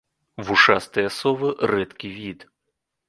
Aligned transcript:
Вушастыя 0.47 1.09
совы 1.19 1.49
рэдкі 1.73 2.07
від. 2.19 2.39